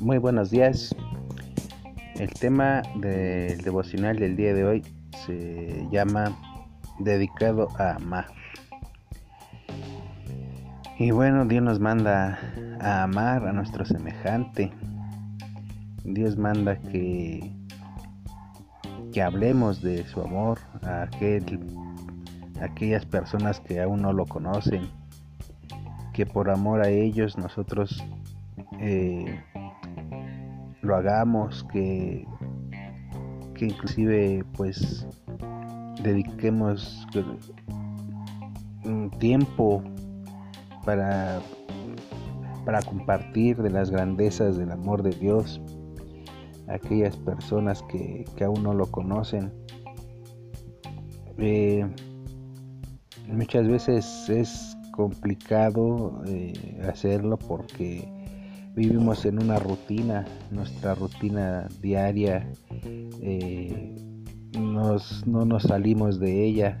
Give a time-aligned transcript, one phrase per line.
[0.00, 0.94] Muy buenos días.
[2.16, 4.82] El tema del devocional del día de hoy
[5.26, 6.36] se llama
[6.98, 8.26] Dedicado a amar.
[10.98, 12.38] Y bueno, Dios nos manda
[12.80, 14.70] a amar a nuestro semejante.
[16.04, 17.50] Dios manda que,
[19.12, 21.58] que hablemos de su amor a, aquel,
[22.64, 24.88] aquellas personas que aún no lo conocen.
[26.12, 28.02] Que por amor a ellos nosotros
[28.78, 29.40] eh,
[30.82, 32.26] lo hagamos, que,
[33.54, 35.06] que inclusive pues
[36.02, 37.06] dediquemos
[38.84, 39.82] un tiempo
[40.84, 41.40] para,
[42.64, 45.60] para compartir de las grandezas del amor de Dios
[46.68, 49.52] a aquellas personas que, aún no lo conocen.
[51.38, 51.86] Eh,
[53.28, 56.52] muchas veces es complicado eh,
[56.88, 58.08] hacerlo porque
[58.74, 62.50] vivimos en una rutina, nuestra rutina diaria,
[63.22, 63.94] eh,
[64.58, 66.80] no nos salimos de ella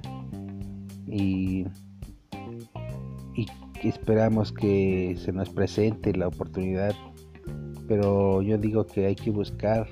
[1.06, 1.66] y,
[3.34, 3.46] y
[3.88, 6.94] esperamos que se nos presente la oportunidad,
[7.88, 9.86] pero yo digo que hay que buscar,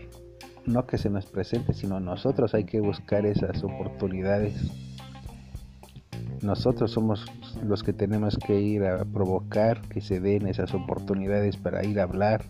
[0.66, 4.70] no que se nos presente, sino nosotros hay que buscar esas oportunidades.
[6.43, 7.25] Nosotros somos
[7.65, 12.05] los que tenemos que ir a provocar que se den esas oportunidades para ir a
[12.05, 12.45] hablar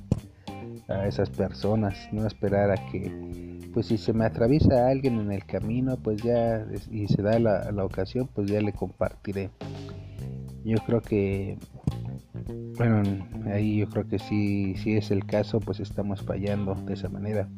[0.88, 5.44] a esas personas, no esperar a que, pues si se me atraviesa alguien en el
[5.44, 9.50] camino, pues ya, y se da la, la ocasión, pues ya le compartiré.
[10.64, 11.58] Yo creo que,
[12.78, 13.02] bueno,
[13.52, 17.48] ahí yo creo que si, si es el caso, pues estamos fallando de esa manera.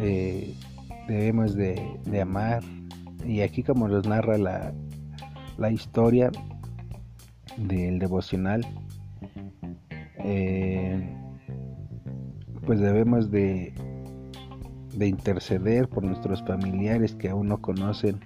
[0.00, 0.54] Eh,
[1.06, 2.62] debemos de, de amar,
[3.26, 4.72] y aquí como nos narra la,
[5.58, 6.30] la historia
[7.56, 8.66] del devocional,
[10.18, 11.06] eh,
[12.66, 13.74] pues debemos de,
[14.96, 18.20] de, interceder por nuestros familiares que aún no conocen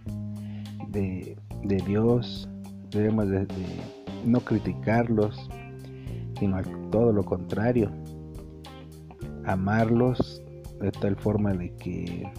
[0.88, 1.36] de,
[1.86, 2.48] Dios,
[2.90, 3.46] debemos de,
[4.24, 5.50] no criticarlos,
[6.38, 7.90] sino todo lo contrario,
[9.44, 10.42] amarlos
[10.80, 12.30] de tal forma de que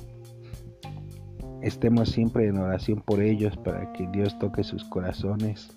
[1.62, 5.70] estemos siempre en oración por ellos para que Dios toque sus corazones,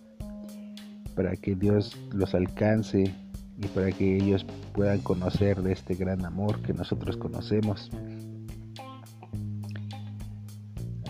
[1.14, 3.14] para que Dios los alcance
[3.58, 7.90] y para que ellos puedan conocer de este gran amor que nosotros conocemos.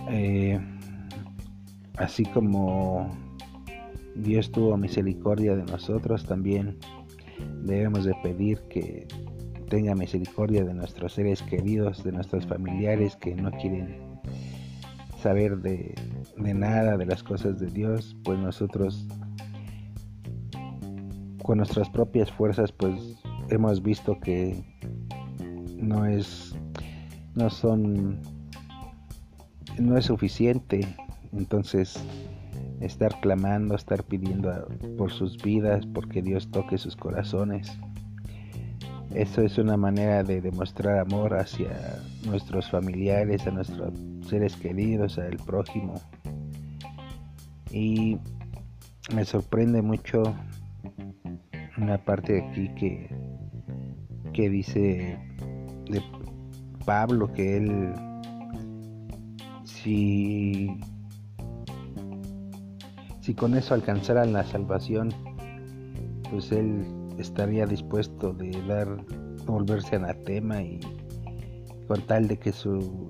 [0.08, 0.60] Eh,
[1.96, 3.10] así como
[4.16, 6.78] Dios tuvo misericordia de nosotros, también
[7.62, 9.06] debemos de pedir que
[9.68, 14.11] tenga misericordia de nuestros seres queridos, de nuestros familiares que no quieren
[15.22, 15.94] saber de,
[16.36, 19.06] nada de las cosas de Dios, pues nosotros
[21.44, 22.94] con nuestras propias fuerzas pues
[23.48, 24.64] hemos visto que
[25.76, 26.54] no es
[27.34, 28.20] no son
[29.78, 30.86] no es suficiente.
[31.32, 31.96] Entonces
[32.80, 34.68] estar clamando estar pidiendo
[34.98, 37.72] por sus vidas porque Dios toque sus corazones.
[39.14, 43.92] Eso es una manera de demostrar amor hacia nuestros familiares a nuestros
[44.32, 46.00] seres queridos, al prójimo.
[47.70, 48.16] Y
[49.14, 50.22] me sorprende mucho
[51.76, 53.10] una parte aquí que,
[54.32, 55.18] que dice
[55.90, 56.02] de
[56.86, 57.92] Pablo que él
[59.64, 60.80] si
[63.20, 65.10] si con eso alcanzara la salvación
[66.30, 66.86] pues él
[67.18, 68.88] estaría dispuesto de dar
[69.44, 70.80] volverse anatema y
[71.86, 73.08] con tal de que su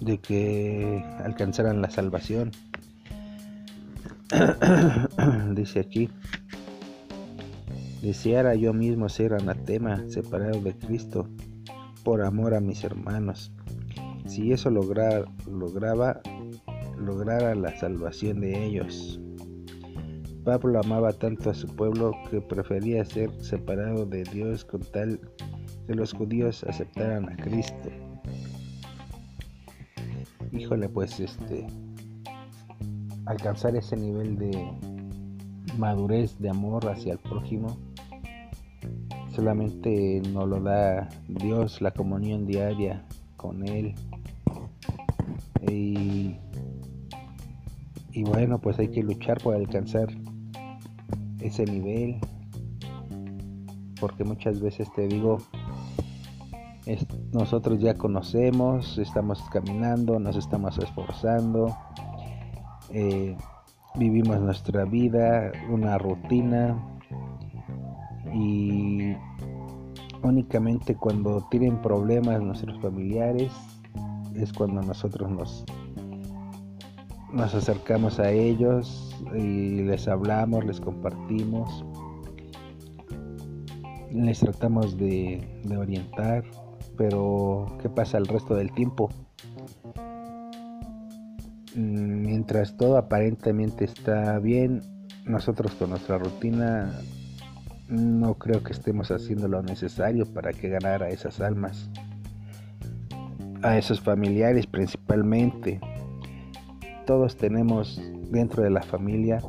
[0.00, 2.50] de que alcanzaran la salvación.
[5.54, 6.10] Dice aquí,
[8.02, 11.28] deseara yo mismo ser anatema, separado de Cristo,
[12.04, 13.52] por amor a mis hermanos.
[14.26, 16.20] Si eso lograr, lograba,
[16.98, 19.20] lograra la salvación de ellos.
[20.44, 25.20] Pablo amaba tanto a su pueblo que prefería ser separado de Dios con tal
[25.86, 27.90] que los judíos aceptaran a Cristo
[30.52, 31.66] híjole, pues este,
[33.26, 34.70] alcanzar ese nivel de
[35.76, 37.76] madurez, de amor hacia el prójimo,
[39.34, 43.04] solamente nos lo da Dios, la comunión diaria
[43.36, 43.94] con Él.
[45.68, 46.36] Y,
[48.12, 50.08] y bueno, pues hay que luchar por alcanzar
[51.40, 52.16] ese nivel,
[54.00, 55.38] porque muchas veces te digo,
[57.32, 61.76] nosotros ya conocemos, estamos caminando, nos estamos esforzando
[62.90, 63.36] eh,
[63.96, 66.76] vivimos nuestra vida, una rutina
[68.32, 69.12] y
[70.22, 73.52] únicamente cuando tienen problemas nuestros familiares
[74.34, 75.64] es cuando nosotros nos
[77.32, 81.84] nos acercamos a ellos y les hablamos, les compartimos,
[84.10, 86.42] les tratamos de, de orientar,
[86.98, 89.08] pero ¿qué pasa el resto del tiempo?
[91.74, 94.82] Mm, mientras todo aparentemente está bien,
[95.24, 96.92] nosotros con nuestra rutina
[97.88, 101.88] no creo que estemos haciendo lo necesario para que ganara esas almas,
[103.62, 105.80] a esos familiares principalmente
[107.06, 109.40] todos tenemos dentro de la familia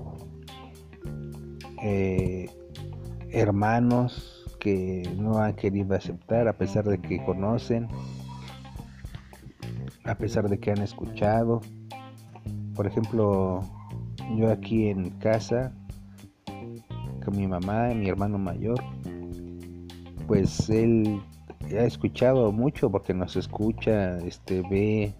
[1.84, 2.50] eh,
[3.30, 7.88] hermanos que no han querido aceptar a pesar de que conocen,
[10.04, 11.62] a pesar de que han escuchado.
[12.76, 13.64] Por ejemplo,
[14.38, 15.74] yo aquí en casa
[17.24, 18.82] con mi mamá y mi hermano mayor,
[20.28, 21.22] pues él
[21.78, 25.14] ha escuchado mucho porque nos escucha, este ve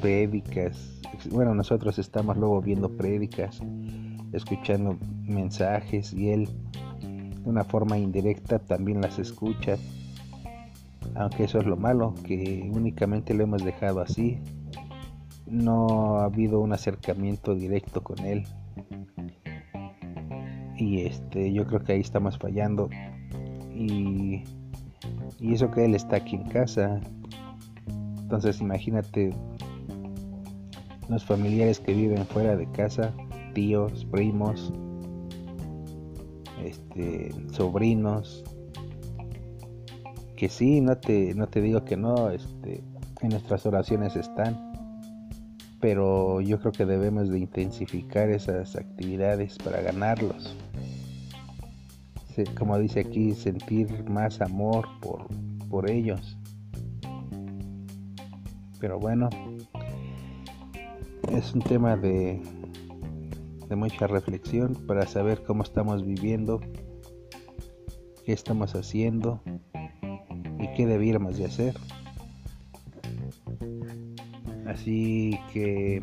[0.00, 1.00] prédicas,
[1.30, 3.60] bueno, nosotros estamos luego viendo prédicas,
[4.32, 6.48] escuchando mensajes y él
[7.46, 9.76] de una forma indirecta también las escucha.
[11.14, 14.40] Aunque eso es lo malo, que únicamente lo hemos dejado así.
[15.46, 18.44] No ha habido un acercamiento directo con él.
[20.76, 22.90] Y este, yo creo que ahí estamos fallando.
[23.72, 24.42] Y,
[25.38, 27.00] y eso que él está aquí en casa.
[28.18, 29.30] Entonces imagínate
[31.08, 33.12] los familiares que viven fuera de casa,
[33.54, 34.72] tíos, primos,
[36.66, 38.44] este, sobrinos,
[40.36, 42.82] que sí, no te, no te digo que no, este,
[43.22, 44.72] en nuestras oraciones están,
[45.80, 50.54] pero yo creo que debemos de intensificar esas actividades para ganarlos.
[52.58, 55.26] Como dice aquí, sentir más amor por,
[55.70, 56.36] por ellos.
[58.78, 59.30] Pero bueno,
[61.32, 62.42] es un tema de,
[63.68, 66.60] de mucha reflexión para saber cómo estamos viviendo,
[68.24, 69.40] qué estamos haciendo
[70.58, 71.74] y qué debiéramos de hacer.
[74.66, 76.02] Así que,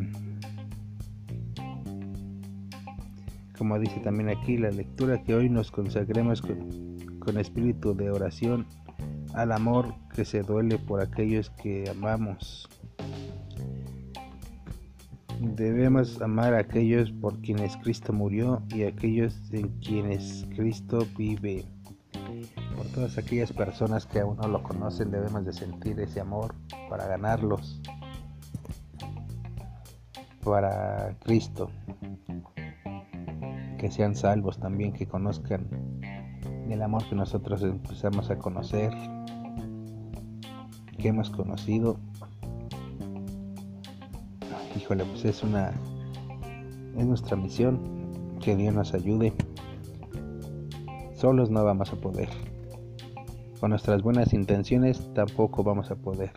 [3.58, 8.66] como dice también aquí la lectura, que hoy nos consagremos con, con espíritu de oración
[9.34, 12.70] al amor que se duele por aquellos que amamos.
[15.56, 21.64] Debemos amar a aquellos por quienes Cristo murió y a aquellos en quienes Cristo vive.
[22.76, 26.56] Por todas aquellas personas que aún no lo conocen debemos de sentir ese amor
[26.90, 27.80] para ganarlos
[30.44, 31.70] para Cristo.
[33.78, 35.68] Que sean salvos también, que conozcan
[36.68, 38.92] el amor que nosotros empezamos a conocer,
[40.98, 42.00] que hemos conocido
[44.84, 45.72] híjole, pues es una,
[46.98, 49.32] es nuestra misión, que Dios nos ayude.
[51.16, 52.28] Solos no vamos a poder.
[53.62, 56.34] Con nuestras buenas intenciones tampoco vamos a poder.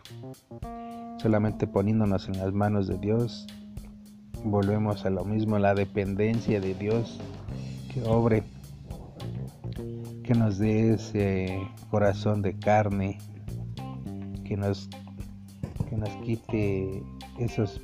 [1.21, 3.49] Solamente poniéndonos en las manos de Dios,
[4.45, 7.19] volvemos a lo mismo, la dependencia de Dios
[7.93, 8.45] que obre,
[10.23, 11.59] que nos dé ese
[11.91, 13.19] corazón de carne,
[14.45, 14.89] que nos,
[15.91, 17.03] que nos quite
[17.41, 17.81] esos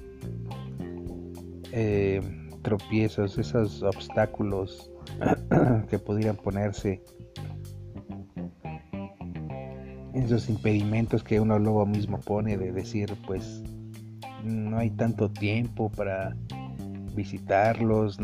[1.72, 2.20] eh,
[2.62, 4.90] tropiezos, esos obstáculos
[5.90, 7.02] que pudieran ponerse,
[10.14, 13.62] esos impedimentos que uno luego mismo pone de decir, pues
[14.44, 16.36] no hay tanto tiempo para
[17.14, 18.18] visitarlos.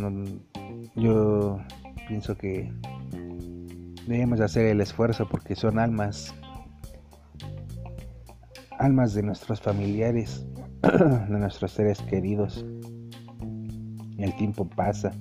[0.94, 1.58] yo
[2.06, 2.72] pienso que
[4.06, 6.34] debemos hacer el esfuerzo porque son almas,
[8.78, 10.46] almas de nuestros familiares,
[10.82, 12.64] de nuestros seres queridos.
[14.18, 15.12] El tiempo pasa.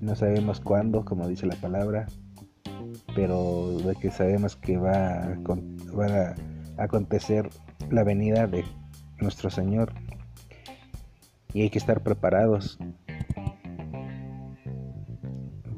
[0.00, 2.06] No sabemos cuándo, como dice la palabra,
[3.14, 5.38] pero de que sabemos que va a,
[5.94, 6.34] va
[6.78, 7.50] a acontecer
[7.90, 8.64] la venida de
[9.20, 9.92] nuestro Señor.
[11.52, 12.78] Y hay que estar preparados.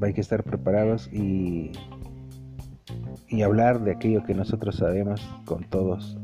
[0.01, 1.71] Hay que estar preparados y,
[3.29, 6.17] y hablar de aquello que nosotros sabemos con todos.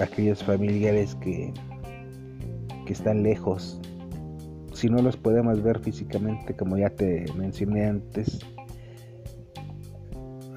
[0.00, 1.52] Aquellos familiares que
[2.92, 3.80] están lejos.
[4.72, 8.38] Si no los podemos ver físicamente, como ya te mencioné antes,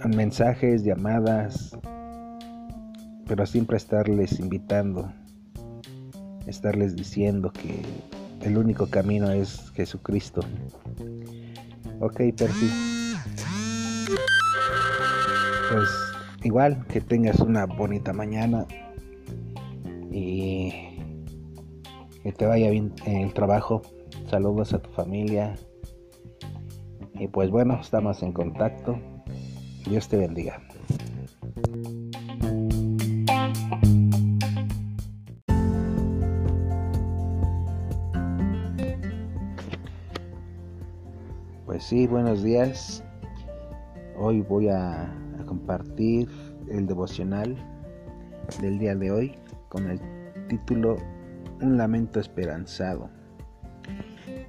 [0.06, 1.78] mensajes, llamadas,
[3.28, 5.12] pero siempre estarles invitando
[6.48, 7.82] estarles diciendo que
[8.42, 10.42] el único camino es Jesucristo.
[12.00, 12.70] Ok, Percy.
[15.72, 15.90] Pues
[16.44, 18.66] igual que tengas una bonita mañana
[20.12, 20.93] y
[22.24, 23.82] que te vaya bien en el trabajo.
[24.28, 25.56] Saludos a tu familia.
[27.16, 28.98] Y pues bueno, estamos en contacto.
[29.86, 30.62] Dios te bendiga.
[41.66, 43.04] Pues sí, buenos días.
[44.18, 45.14] Hoy voy a,
[45.46, 46.30] compartir
[46.70, 47.56] el devocional
[48.62, 49.36] del día de hoy
[49.68, 50.00] con el
[50.48, 50.96] título
[51.64, 53.10] Un lamento esperanzado.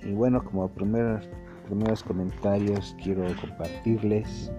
[0.03, 1.31] Y bueno, como primer,
[1.65, 4.51] primeros comentarios quiero compartirles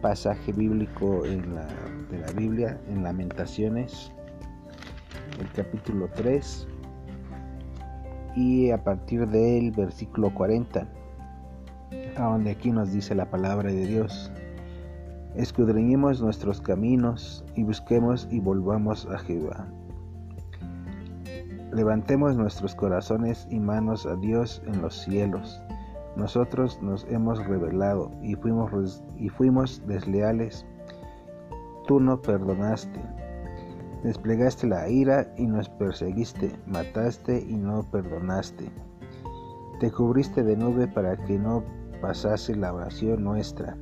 [0.00, 4.10] pasaje bíblico de la Biblia, en Lamentaciones,
[5.38, 6.66] el capítulo 3,
[8.34, 10.88] y a partir del versículo 40
[12.16, 14.32] a donde aquí nos dice la palabra de Dios.
[15.36, 19.68] Escudriñemos nuestros caminos y busquemos y volvamos a Jehová.
[21.72, 25.62] Levantemos nuestros corazones y manos a Dios en los cielos.
[26.16, 30.66] Nosotros nos hemos rebelado y fuimos, y fuimos desleales.
[31.86, 33.00] Tú no perdonaste.
[34.04, 36.52] Desplegaste la ira y nos perseguiste.
[36.66, 38.70] Mataste y no perdonaste.
[39.80, 41.64] Te cubriste de nube para que no
[42.02, 43.78] pasase la oración nuestra.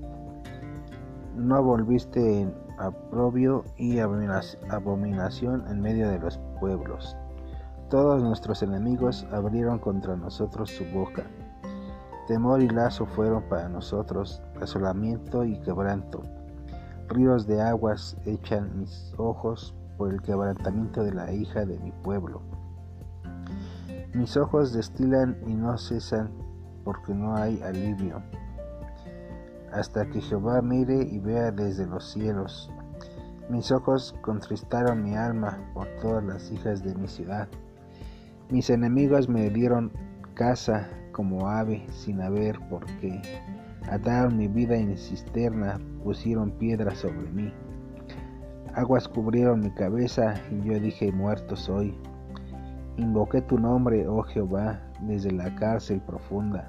[1.35, 7.17] No volviste en aprobio y abominación en medio de los pueblos.
[7.91, 11.25] Todos nuestros enemigos abrieron contra nosotros su boca.
[12.29, 16.23] Temor y lazo fueron para nosotros, asolamiento y quebranto.
[17.09, 22.43] Ríos de aguas echan mis ojos por el quebrantamiento de la hija de mi pueblo.
[24.15, 26.31] Mis ojos destilan y no cesan
[26.85, 28.23] porque no hay alivio,
[29.73, 32.71] hasta que Jehová mire y vea desde los cielos.
[33.49, 37.49] Mis ojos contristaron mi alma por todas las hijas de mi ciudad.
[38.51, 39.93] Mis enemigos me dieron
[40.35, 43.23] casa como ave sin haber por qué.
[43.89, 47.53] Ataron mi vida en cisterna, pusieron piedras sobre mí.
[48.75, 51.95] Aguas cubrieron mi cabeza y yo dije, muerto soy.
[52.97, 56.69] Invoqué tu nombre, oh Jehová, desde la cárcel profunda.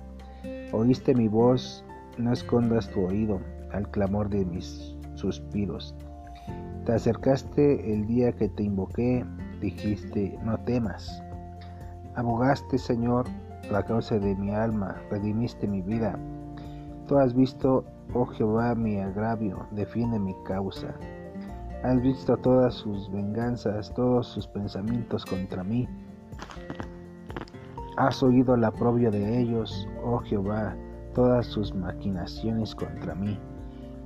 [0.73, 1.83] Oíste mi voz,
[2.19, 5.95] no escondas tu oído al clamor de mis suspiros.
[6.85, 9.25] Te acercaste el día que te invoqué,
[9.59, 11.23] dijiste, no temas.
[12.15, 13.25] Abogaste, Señor,
[13.71, 16.19] la causa de mi alma, redimiste mi vida.
[17.07, 20.93] Tú has visto, oh Jehová, mi agravio, defiende mi causa.
[21.83, 25.87] Has visto todas sus venganzas, todos sus pensamientos contra mí.
[27.95, 30.75] Has oído la aprobio de ellos, oh Jehová,
[31.15, 33.39] todas sus maquinaciones contra mí,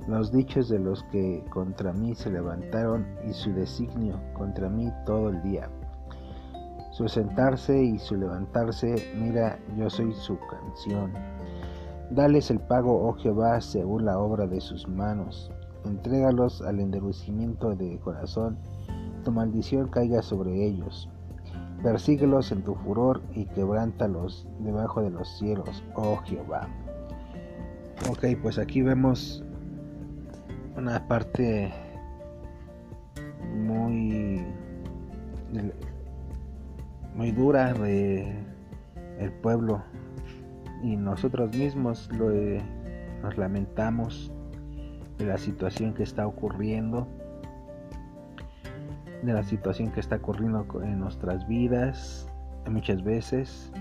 [0.06, 5.30] los dichos de los que contra mí se levantaron y su designio contra mí todo
[5.30, 5.68] el día.
[6.96, 11.12] Su sentarse y su levantarse, mira, yo soy su canción.
[12.10, 15.52] Dales el pago, oh Jehová, según la obra de sus manos.
[15.84, 18.56] Entrégalos al endurecimiento de corazón,
[19.24, 21.10] tu maldición caiga sobre ellos.
[21.82, 26.66] Persíguelos en tu furor y quebrántalos debajo de los cielos, oh Jehová.
[28.08, 29.44] Ok, pues aquí vemos
[30.78, 31.74] una parte
[33.54, 34.46] muy
[37.16, 38.32] muy dura de
[39.18, 39.82] el pueblo.
[40.82, 42.30] Y nosotros mismos lo,
[43.22, 44.32] nos lamentamos
[45.18, 47.08] de la situación que está ocurriendo
[49.22, 52.28] de la situación que está ocurriendo en nuestras vidas
[52.70, 53.72] muchas veces,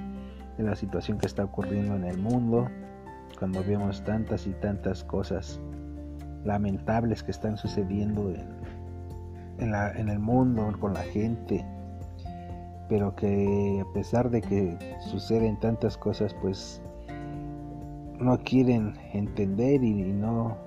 [0.58, 2.70] de la situación que está ocurriendo en el mundo,
[3.40, 5.60] cuando vemos tantas y tantas cosas
[6.44, 8.32] lamentables que están sucediendo
[9.60, 11.66] en, en el mundo, con la gente,
[12.90, 14.78] pero que a pesar de que
[15.10, 16.82] suceden tantas cosas, pues
[18.20, 20.58] no quieren entender y, no,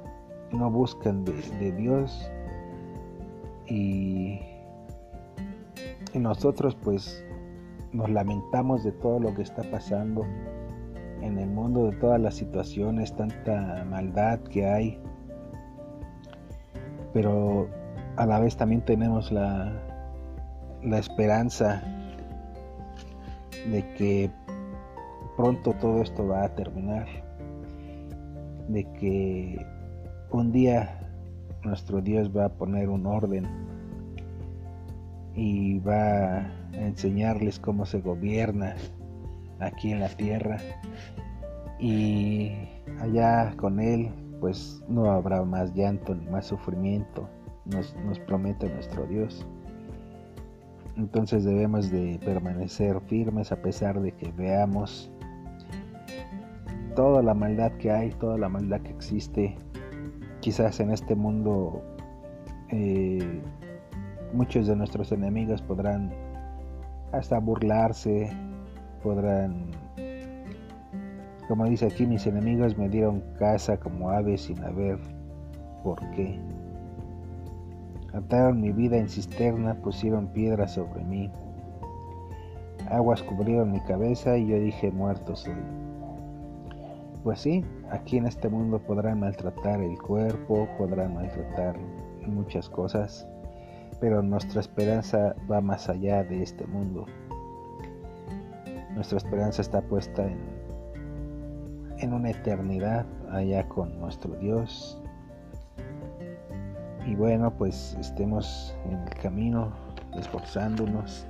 [0.53, 2.31] no buscan de, Dios
[3.67, 4.41] y
[6.15, 7.25] y nosotros pues
[7.93, 10.25] nos lamentamos de todo lo que está pasando
[11.21, 15.01] en el mundo, de todas las situaciones, tanta maldad que hay.
[17.13, 17.69] Pero
[18.17, 19.73] a la vez también tenemos la,
[20.83, 21.83] la esperanza
[23.71, 24.31] de que
[25.37, 27.07] pronto todo esto va a terminar,
[28.69, 29.67] de que
[30.31, 31.01] un día
[31.65, 33.47] nuestro Dios va a poner un orden
[35.35, 38.75] y va a enseñarles cómo se gobierna
[39.61, 40.59] aquí en la tierra.
[41.79, 42.53] Y
[43.01, 44.11] allá con él
[44.41, 47.29] pues no habrá más llanto ni más sufrimiento
[47.65, 49.47] nos, nos promete nuestro Dios
[50.99, 55.11] entonces debemos de permanecer firmes a pesar de que veamos
[56.97, 59.57] toda la maldad que hay, toda la maldad que existe.
[60.41, 61.83] Quizás en este mundo
[62.71, 63.41] eh,
[64.33, 66.13] muchos de nuestros enemigos podrán
[67.13, 68.31] hasta burlarse,
[69.03, 69.67] podrán,
[71.47, 74.99] como dice aquí, mis enemigos me dieron casa como aves sin haber
[75.85, 76.41] por qué.
[78.13, 81.31] Ataron mi vida en cisterna, pusieron piedras sobre mí.
[82.91, 85.55] Aguas cubrieron mi cabeza y yo dije, muerto soy.
[87.23, 91.77] Pues sí, aquí en este mundo podrán maltratar el cuerpo, podrán maltratar
[92.27, 93.27] muchas cosas,
[94.01, 97.07] pero nuestra esperanza va más allá de este mundo.
[98.95, 100.39] Nuestra esperanza está puesta en,
[101.99, 104.99] en una eternidad allá con nuestro Dios.
[107.07, 109.73] Y bueno, pues estemos en el camino,
[110.19, 111.27] esforzándonos.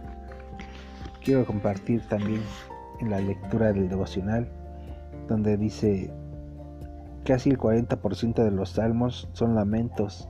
[1.23, 2.43] Quiero compartir también
[3.01, 4.49] en la lectura del devocional
[5.29, 6.11] donde dice,
[7.25, 10.29] casi el 40% de los salmos son lamentos,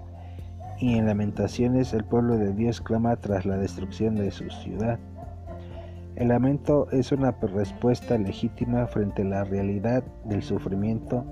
[0.81, 4.99] y en lamentaciones el pueblo de Dios clama tras la destrucción de su ciudad.
[6.15, 11.25] El lamento es una respuesta legítima frente a la realidad del sufrimiento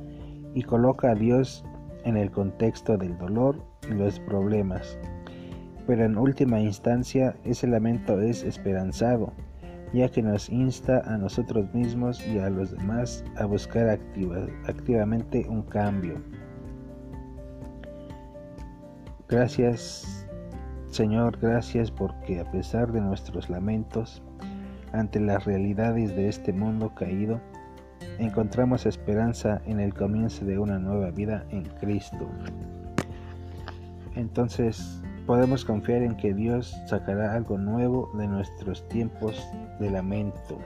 [0.55, 1.65] y coloca a Dios
[2.07, 4.99] en el contexto del dolor y los problemas.
[5.87, 9.33] Pero en última instancia ese lamento es esperanzado,
[9.93, 14.01] ya que nos insta a nosotros mismos y a los demás a buscar
[14.67, 16.23] activamente un cambio.
[19.29, 20.27] Gracias
[20.97, 24.23] Señor, gracias porque a pesar de nuestros lamentos
[24.93, 27.39] ante las realidades de este mundo caído,
[28.19, 32.27] encontramos esperanza en el comienzo de una nueva vida en Cristo.
[34.15, 39.47] Entonces, podemos confiar en que Dios sacará algo nuevo de nuestros tiempos
[39.81, 40.59] de lamento.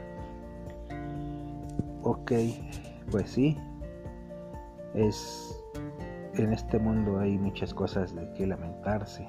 [2.02, 2.32] Ok,
[3.10, 3.56] pues sí,
[4.94, 5.56] es
[6.34, 9.26] en este mundo hay muchas cosas de que lamentarse,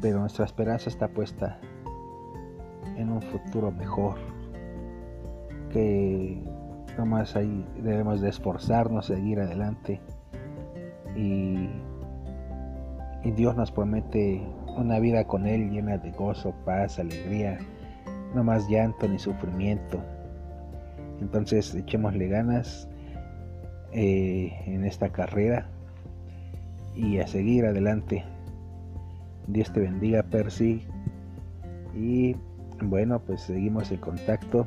[0.00, 1.58] pero nuestra esperanza está puesta
[2.96, 4.18] en un futuro mejor,
[5.72, 6.42] que
[6.98, 10.00] nomás ahí debemos de esforzarnos, seguir adelante
[11.16, 11.68] y
[13.22, 14.40] y Dios nos promete
[14.76, 17.58] una vida con Él llena de gozo, paz, alegría,
[18.34, 20.00] no más llanto ni sufrimiento.
[21.20, 22.88] Entonces echémosle ganas
[23.92, 25.66] eh, en esta carrera
[26.94, 28.24] y a seguir adelante.
[29.48, 30.86] Dios te bendiga, Percy.
[31.94, 32.36] Y
[32.80, 34.66] bueno, pues seguimos en contacto,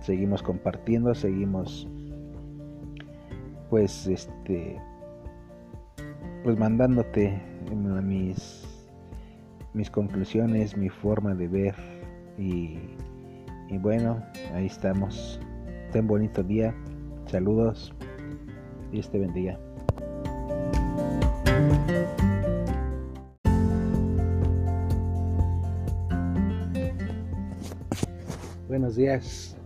[0.00, 1.88] seguimos compartiendo, seguimos
[3.70, 4.80] pues este
[6.42, 7.40] pues mandándote
[8.02, 8.66] mis,
[9.74, 11.74] mis conclusiones, mi forma de ver
[12.38, 12.78] y,
[13.68, 14.22] y bueno,
[14.54, 15.40] ahí estamos.
[15.92, 16.74] Ten bonito día.
[17.26, 17.94] Saludos.
[18.90, 19.58] Dios te bendiga.
[28.68, 29.57] Buenos días.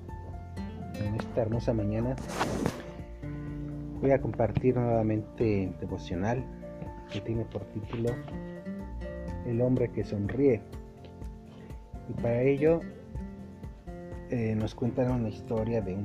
[1.32, 2.14] Esta hermosa mañana
[4.02, 6.44] voy a compartir nuevamente devocional
[7.10, 8.10] que tiene por título
[9.46, 10.60] El hombre que sonríe.
[12.10, 12.82] Y para ello
[14.28, 15.96] eh, nos cuentan una historia de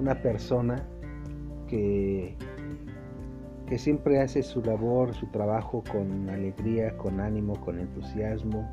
[0.00, 0.84] una persona
[1.68, 2.34] que,
[3.68, 8.68] que siempre hace su labor, su trabajo con alegría, con ánimo, con entusiasmo,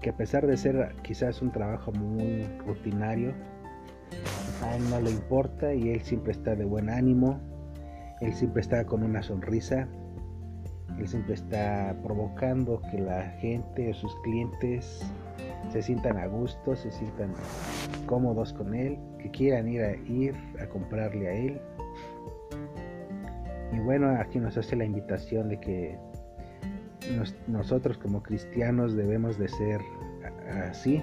[0.00, 3.32] que a pesar de ser quizás un trabajo muy rutinario,
[4.62, 7.40] a él no le importa y él siempre está de buen ánimo,
[8.20, 9.88] él siempre está con una sonrisa.
[10.98, 15.00] Él siempre está provocando que la gente o sus clientes
[15.70, 17.34] se sientan a gusto, se sientan
[18.06, 21.60] cómodos con él, que quieran ir a ir a comprarle a él.
[23.72, 25.98] Y bueno, aquí nos hace la invitación de que
[27.46, 29.80] nosotros como cristianos debemos de ser
[30.68, 31.02] así,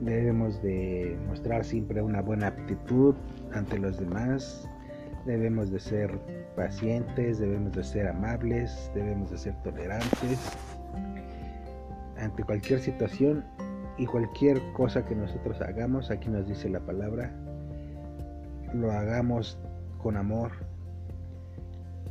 [0.00, 3.14] debemos de mostrar siempre una buena actitud
[3.52, 4.68] ante los demás,
[5.26, 6.18] Debemos de ser
[6.54, 10.38] pacientes, debemos de ser amables, debemos de ser tolerantes
[12.18, 13.42] ante cualquier situación
[13.96, 17.32] y cualquier cosa que nosotros hagamos, aquí nos dice la palabra,
[18.74, 19.58] lo hagamos
[19.98, 20.52] con amor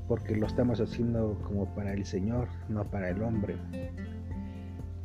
[0.08, 3.56] porque lo estamos haciendo como para el Señor, no para el hombre.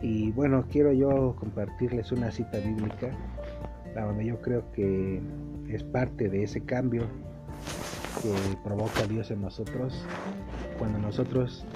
[0.01, 3.11] Y bueno, quiero yo compartirles una cita bíblica,
[3.95, 5.21] donde yo creo que
[5.69, 7.03] es parte de ese cambio
[8.23, 10.05] que provoca Dios en nosotros,
[10.79, 11.67] cuando nosotros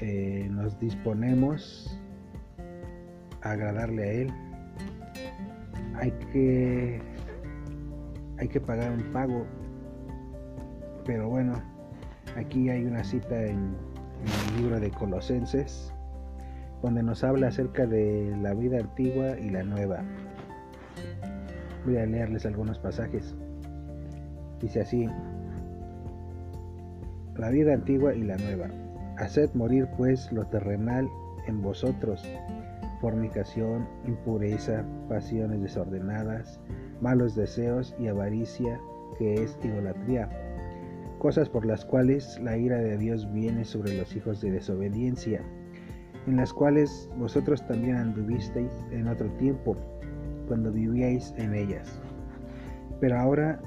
[0.00, 1.98] eh, nos disponemos
[3.42, 4.32] a agradarle a Él,
[5.94, 7.02] hay que,
[8.38, 9.46] hay que pagar un pago.
[11.04, 11.60] Pero bueno,
[12.36, 13.74] aquí hay una cita en,
[14.20, 15.92] el libro de Colosenses,
[16.82, 20.02] donde nos habla acerca de la vida antigua y la nueva.
[21.86, 23.34] Voy a leerles algunos pasajes.
[24.60, 25.08] Dice así,
[27.36, 28.68] la vida antigua y la nueva.
[29.16, 31.08] Haced morir pues lo terrenal
[31.46, 32.22] en vosotros,
[33.00, 36.60] fornicación, impureza, pasiones desordenadas,
[37.00, 38.78] malos deseos y avaricia,
[39.18, 40.28] que es idolatría,
[41.20, 45.42] cosas por las cuales la ira de Dios viene sobre los hijos de desobediencia,
[46.26, 49.76] en las cuales vosotros también anduvisteis en otro tiempo,
[50.48, 52.00] cuando vivíais en ellas.
[53.00, 53.60] Pero ahora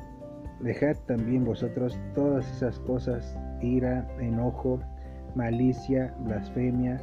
[0.62, 4.80] dejad también vosotros todas esas cosas, ira, enojo,
[5.36, 7.00] malicia, blasfemia,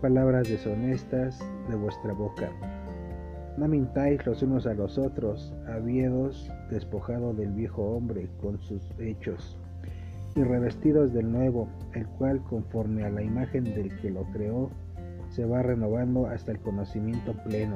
[0.00, 1.38] palabras deshonestas
[1.68, 2.50] de vuestra boca.
[3.56, 9.58] No mintáis los unos a los otros, habidos despojado del viejo hombre con sus hechos,
[10.34, 14.70] y revestidos del nuevo, el cual conforme a la imagen del que lo creó,
[15.28, 17.74] se va renovando hasta el conocimiento pleno,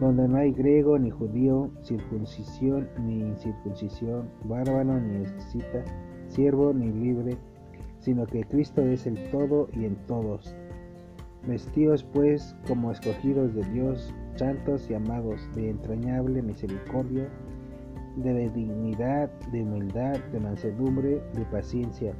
[0.00, 5.84] donde no hay griego ni judío, circuncisión ni incircuncisión, bárbaro ni escita,
[6.28, 7.36] siervo ni libre,
[7.98, 10.54] sino que Cristo es el todo y en todos.
[11.46, 17.28] Vestidos pues como escogidos de Dios, santos y amados, de entrañable misericordia,
[18.16, 22.14] de dignidad, de humildad, de mansedumbre, de paciencia,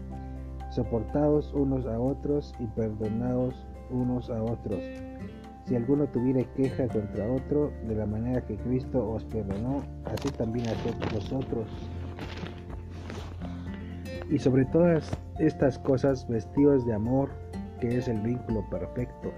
[0.71, 4.81] soportados unos a otros y perdonados unos a otros.
[5.65, 10.67] Si alguno tuviera queja contra otro, de la manera que Cristo os perdonó, así también
[10.67, 11.69] haced vosotros.
[14.31, 17.31] Y sobre todas estas cosas vestidos de amor,
[17.81, 19.31] que es el vínculo perfecto,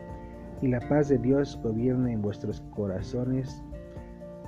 [0.63, 3.63] y la paz de Dios gobierne en vuestros corazones,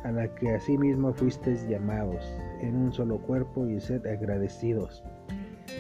[0.05, 2.25] a la que asimismo fuisteis llamados,
[2.61, 5.03] en un solo cuerpo y sed agradecidos.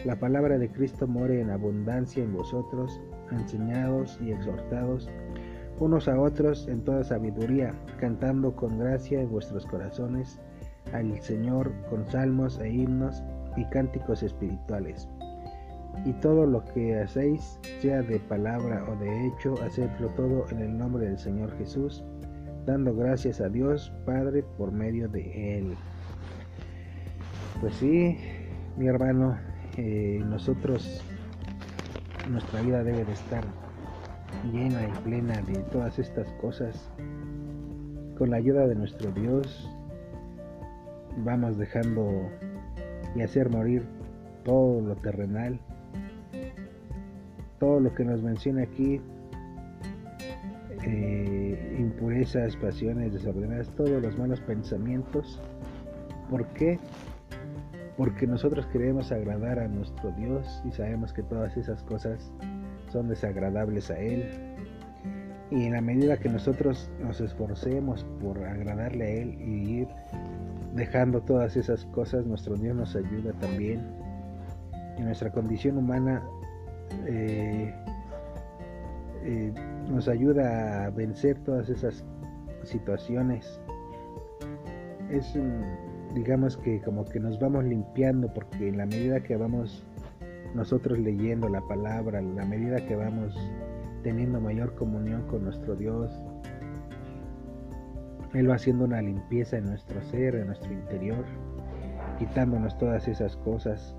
[0.04, 3.00] La palabra de Cristo more en abundancia en vosotros,
[3.30, 5.08] enseñados y exhortados
[5.80, 10.40] unos a otros en toda sabiduría, cantando con gracia en vuestros corazones
[10.92, 13.22] al Señor con salmos e himnos
[13.56, 15.08] y cánticos espirituales
[16.04, 20.78] y todo lo que hacéis, sea de palabra o de hecho, hacedlo todo en el
[20.78, 22.04] nombre del Señor Jesús,
[22.68, 25.74] dando gracias a Dios Padre por medio de Él.
[27.62, 28.18] Pues sí,
[28.76, 29.38] mi hermano,
[29.78, 31.02] eh, nosotros,
[32.30, 33.42] nuestra vida debe de estar
[34.52, 36.90] llena y plena de todas estas cosas.
[38.18, 39.66] Con la ayuda de nuestro Dios,
[41.24, 42.28] vamos dejando
[43.16, 43.86] y hacer morir
[44.44, 45.58] todo lo terrenal
[47.58, 49.00] todo lo que nos menciona aquí,
[50.90, 55.38] eh, impurezas, pasiones desordenadas, todos los malos pensamientos.
[56.30, 56.78] ¿Por qué?
[57.98, 62.32] Porque nosotros queremos agradar a nuestro Dios y sabemos que todas esas cosas
[62.90, 64.30] son desagradables a Él.
[65.50, 69.88] Y en la medida que nosotros nos esforcemos por agradarle a Él y ir
[70.74, 73.86] dejando todas esas cosas, nuestro Dios nos ayuda también.
[74.96, 76.22] En nuestra condición humana
[77.06, 77.74] eh,
[79.30, 79.52] eh,
[79.90, 82.02] nos ayuda a vencer todas esas
[82.62, 83.60] situaciones.
[85.10, 85.38] Es,
[86.14, 89.84] digamos que como que nos vamos limpiando porque en la medida que vamos
[90.54, 93.36] nosotros leyendo la palabra, la medida que vamos
[94.02, 96.10] teniendo mayor comunión con nuestro Dios,
[98.32, 101.26] Él va haciendo una limpieza en nuestro ser, en nuestro interior,
[102.18, 103.94] quitándonos todas esas cosas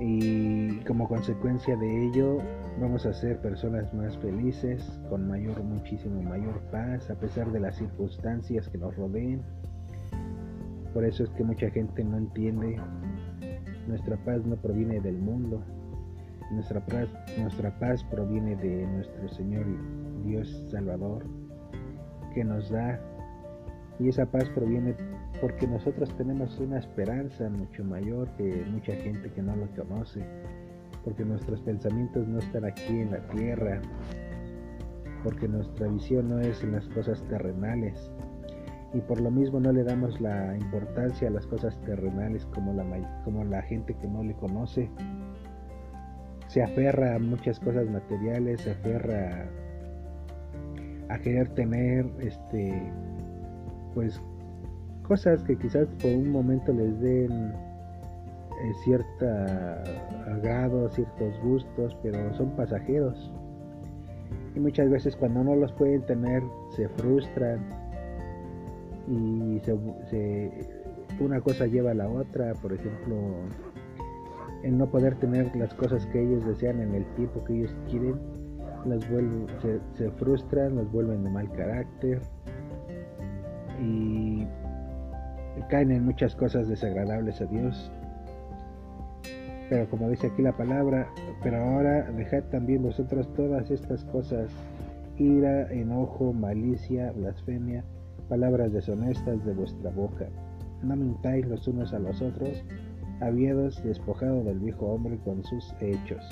[0.00, 2.38] y como consecuencia de ello
[2.80, 7.76] vamos a ser personas más felices, con mayor, muchísimo mayor paz, a pesar de las
[7.76, 9.42] circunstancias que nos rodeen.
[10.92, 12.78] Por eso es que mucha gente no entiende,
[13.86, 15.62] nuestra paz no proviene del mundo,
[16.50, 17.08] nuestra paz,
[17.38, 19.64] nuestra paz proviene de nuestro Señor
[20.24, 21.24] Dios Salvador,
[22.34, 23.00] que nos da,
[23.98, 24.94] y esa paz proviene
[25.40, 30.24] porque nosotros tenemos una esperanza mucho mayor que mucha gente que no lo conoce,
[31.04, 33.80] porque nuestros pensamientos no están aquí en la tierra,
[35.24, 38.10] porque nuestra visión no es en las cosas terrenales.
[38.94, 42.84] y por lo mismo no le damos la importancia a las cosas terrenales como la,
[43.24, 44.90] como la gente que no le conoce.
[46.48, 49.48] Se aferra a muchas cosas materiales, se aferra
[51.08, 52.92] a querer tener este
[53.94, 54.20] pues
[55.02, 57.54] cosas que quizás por un momento les den
[58.60, 59.82] eh, cierta
[60.26, 63.32] agrado, ciertos gustos, pero son pasajeros.
[64.54, 66.42] Y muchas veces cuando no los pueden tener
[66.76, 67.60] se frustran
[69.08, 69.60] y
[71.20, 73.16] una cosa lleva a la otra, por ejemplo,
[74.62, 78.20] el no poder tener las cosas que ellos desean en el tiempo que ellos quieren,
[78.84, 82.20] vuelven, se, se frustran, los vuelven de mal carácter
[83.80, 84.46] y
[85.68, 87.90] caen en muchas cosas desagradables a Dios.
[89.68, 91.08] Pero como dice aquí la palabra,
[91.42, 94.50] pero ahora dejad también vosotros todas estas cosas,
[95.18, 97.84] ira, enojo, malicia, blasfemia,
[98.28, 100.28] palabras deshonestas de vuestra boca.
[100.82, 102.64] No mintáis los unos a los otros,
[103.20, 106.24] habidos despojado del viejo hombre con sus hechos,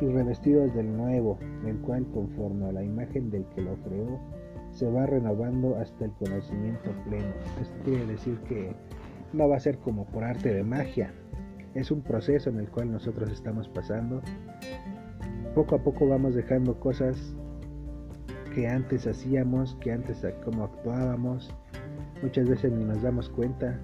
[0.00, 4.20] y revestidos del nuevo, el cual conforme a la imagen del que lo creó,
[4.72, 7.32] se va renovando hasta el conocimiento pleno.
[7.60, 8.72] Esto quiere decir que
[9.32, 11.12] no va a ser como por arte de magia,
[11.74, 14.22] es un proceso en el cual nosotros estamos pasando.
[15.54, 17.34] Poco a poco vamos dejando cosas
[18.54, 21.52] que antes hacíamos, que antes como actuábamos,
[22.22, 23.78] muchas veces ni nos damos cuenta.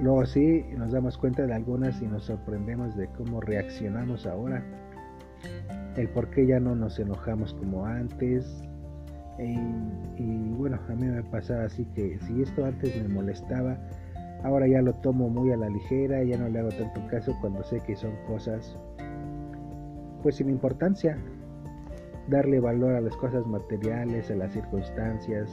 [0.00, 4.64] Luego sí nos damos cuenta de algunas y nos sorprendemos de cómo reaccionamos ahora.
[5.96, 8.62] El por qué ya no nos enojamos como antes.
[9.38, 9.56] Y,
[10.56, 13.78] bueno, a mí me pasa así que si esto antes me molestaba,
[14.44, 17.64] ahora ya lo tomo muy a la ligera, ya no le hago tanto caso cuando
[17.64, 18.76] sé que son cosas
[20.22, 21.18] pues sin importancia,
[22.28, 25.50] darle valor a las cosas materiales, a las circunstancias,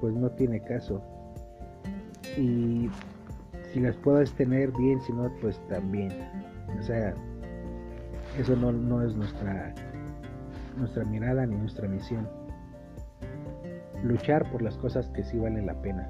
[0.00, 1.02] pues no tiene caso.
[2.38, 2.88] Y
[3.72, 6.12] si las puedes tener bien, si no, pues también.
[6.78, 7.12] O sea,
[8.38, 9.74] eso no, no es nuestra,
[10.76, 12.28] nuestra mirada ni nuestra misión.
[14.04, 16.08] Luchar por las cosas que sí valen la pena.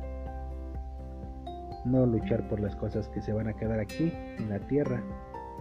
[1.85, 5.03] No luchar por las cosas que se van a quedar aquí, en la tierra,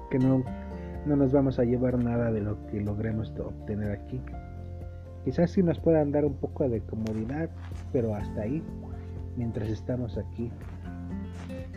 [0.10, 0.44] que no
[1.06, 4.22] no nos vamos a llevar nada de lo que logremos obtener aquí.
[5.26, 7.50] Quizás sí nos puedan dar un poco de comodidad,
[7.92, 8.64] pero hasta ahí,
[9.36, 10.50] mientras estamos aquí.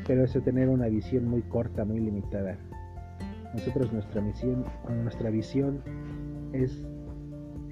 [0.06, 2.56] Pero eso tener una visión muy corta, muy limitada.
[3.52, 4.64] Nosotros nuestra misión,
[5.02, 5.80] nuestra visión
[6.52, 6.86] es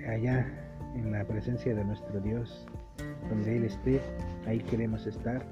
[0.08, 0.46] allá
[0.96, 2.66] en la presencia de nuestro Dios,
[3.28, 4.00] donde Él esté,
[4.46, 5.42] ahí queremos estar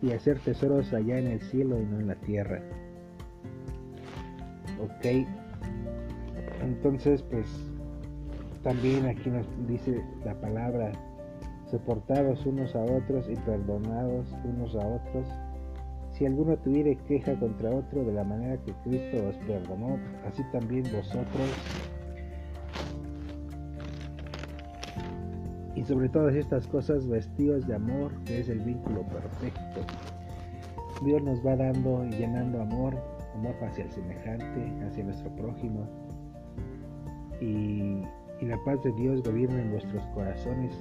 [0.00, 2.62] y hacer tesoros allá en el cielo y no en la tierra.
[4.80, 5.26] Ok.
[6.62, 7.46] Entonces, pues
[8.62, 10.92] también aquí nos dice la palabra,
[11.70, 15.26] soportados unos a otros y perdonados unos a otros.
[16.12, 20.84] Si alguno tuviere queja contra otro de la manera que Cristo os perdonó, así también
[20.84, 21.48] vosotros.
[25.82, 29.80] Y sobre todas estas cosas, vestidos de amor, que es el vínculo perfecto.
[31.04, 32.94] Dios nos va dando y llenando amor
[33.34, 35.88] amor hacia el semejante, hacia nuestro prójimo.
[37.40, 38.02] Y,
[38.42, 40.72] la paz de Dios gobierna en vuestros corazones,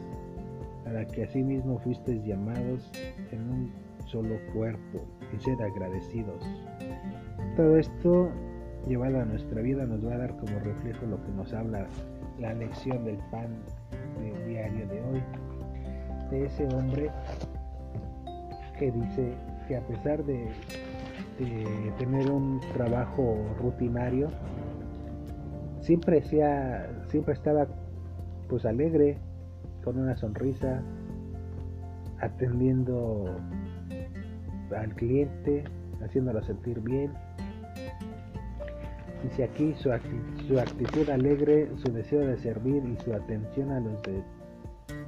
[0.84, 2.92] para que asimismo fuisteis llamados
[3.32, 3.72] en un
[4.06, 5.00] solo cuerpo
[5.36, 6.44] y ser agradecidos.
[7.56, 8.30] Todo esto
[8.88, 11.88] llevado a nuestra vida nos va a dar como reflejo lo que nos habla
[12.40, 13.64] la lección del pan
[14.48, 15.24] diario de hoy,
[16.30, 17.10] de ese hombre
[18.78, 19.34] que dice
[19.68, 20.50] que a pesar de
[21.98, 24.30] tener un trabajo rutinario,
[25.82, 27.68] siempre, sea, siempre estaba
[28.48, 29.18] pues alegre,
[29.84, 30.82] con una sonrisa,
[32.20, 33.26] atendiendo
[34.76, 35.64] al cliente,
[36.04, 37.12] haciéndolo sentir bien.
[39.30, 39.92] Si aquí su,
[40.48, 44.00] su actitud alegre, su deseo de servir y su atención a los,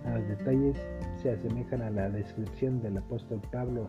[0.06, 0.78] a los detalles
[1.22, 3.88] se asemejan a la descripción del apóstol Pablo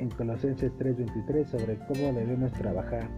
[0.00, 3.08] en Colosenses 3:23 sobre cómo debemos trabajar.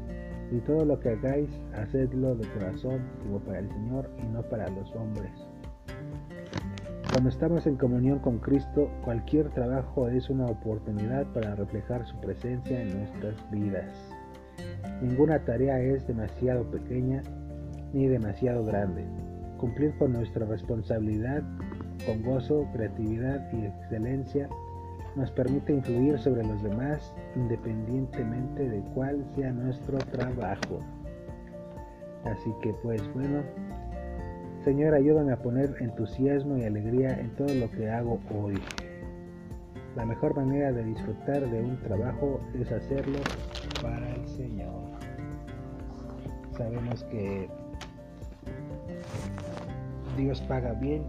[0.50, 4.68] Y todo lo que hagáis, hacedlo de corazón como para el Señor y no para
[4.68, 5.32] los hombres.
[7.10, 12.82] Cuando estamos en comunión con Cristo, cualquier trabajo es una oportunidad para reflejar su presencia
[12.82, 14.11] en nuestras vidas.
[15.00, 17.22] Ninguna tarea es demasiado pequeña
[17.92, 19.04] ni demasiado grande.
[19.58, 21.42] Cumplir con nuestra responsabilidad
[22.06, 24.48] con gozo, creatividad y excelencia
[25.14, 30.80] nos permite influir sobre los demás independientemente de cuál sea nuestro trabajo.
[32.24, 33.42] Así que pues bueno,
[34.64, 38.54] Señor, ayúdame a poner entusiasmo y alegría en todo lo que hago hoy.
[39.96, 43.18] La mejor manera de disfrutar de un trabajo es hacerlo
[43.82, 44.72] para el Señor.
[46.56, 47.50] Sabemos que
[50.16, 51.04] Dios paga bien,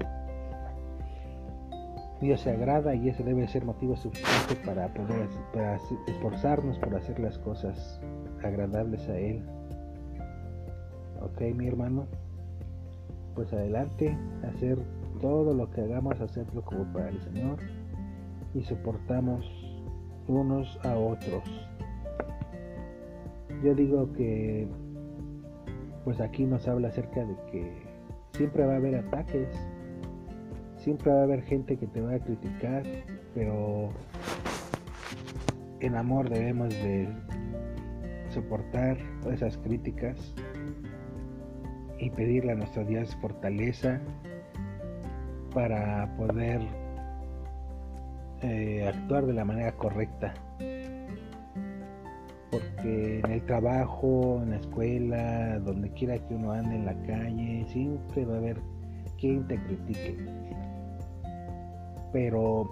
[2.19, 5.29] Dios se agrada y ese debe ser motivo suficiente para poder
[6.07, 8.01] esforzarnos por hacer las cosas
[8.43, 9.45] agradables a Él.
[11.21, 12.05] Ok, mi hermano,
[13.33, 14.77] pues adelante, hacer
[15.21, 17.57] todo lo que hagamos, hacerlo como para el Señor
[18.53, 19.45] y soportamos
[20.27, 21.43] unos a otros.
[23.63, 24.67] Yo digo que
[26.03, 27.71] pues aquí nos habla acerca de que
[28.31, 29.47] siempre va a haber ataques,
[30.77, 32.83] siempre va a haber gente que te va a criticar,
[33.33, 33.89] pero
[35.79, 37.07] en amor debemos de
[38.29, 38.97] soportar
[39.31, 40.33] esas críticas
[41.99, 44.01] y pedirle a nuestro Dios fortaleza
[45.53, 46.61] para poder
[48.43, 50.33] eh, actuar de la manera correcta.
[52.51, 57.65] Porque en el trabajo, en la escuela, donde quiera que uno ande en la calle,
[57.69, 58.57] siempre va a haber
[59.17, 60.17] quien te critique.
[62.11, 62.69] Pero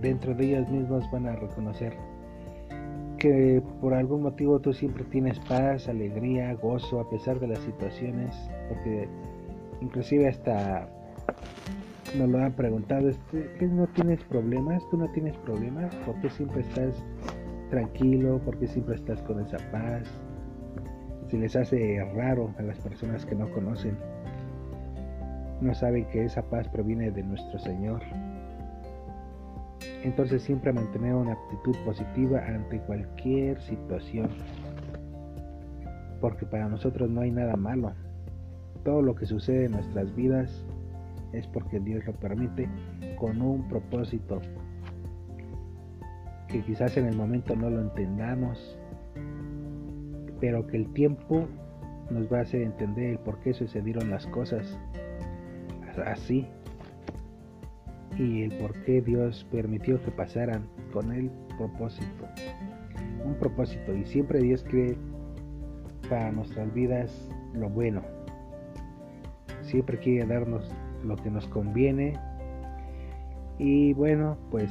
[0.00, 1.96] dentro de ellos mismos van a reconocer
[3.18, 8.36] que por algún motivo tú siempre tienes paz, alegría, gozo a pesar de las situaciones,
[8.68, 9.08] porque
[9.80, 10.88] inclusive hasta
[12.14, 14.82] nos lo han preguntado, ¿qué no tienes problemas?
[14.90, 15.94] ¿Tú no tienes problemas?
[16.06, 17.04] ¿Por qué siempre estás
[17.70, 18.38] tranquilo?
[18.44, 20.04] ¿Por qué siempre estás con esa paz?
[21.28, 23.96] Se les hace raro a las personas que no conocen,
[25.60, 28.02] no saben que esa paz proviene de nuestro Señor.
[30.04, 34.28] Entonces siempre mantener una actitud positiva ante cualquier situación.
[36.20, 37.92] Porque para nosotros no hay nada malo.
[38.84, 40.64] Todo lo que sucede en nuestras vidas
[41.32, 42.68] es porque Dios lo permite
[43.18, 44.40] con un propósito.
[46.48, 48.78] Que quizás en el momento no lo entendamos,
[50.40, 51.46] pero que el tiempo
[52.10, 54.78] nos va a hacer entender el por qué sucedieron las cosas
[56.04, 56.46] así
[58.18, 62.26] y el por qué Dios permitió que pasaran con el propósito.
[63.24, 64.96] Un propósito y siempre Dios cree
[66.08, 68.02] para nuestras vidas lo bueno.
[69.62, 70.70] Siempre quiere darnos
[71.04, 72.18] lo que nos conviene.
[73.58, 74.70] Y bueno, pues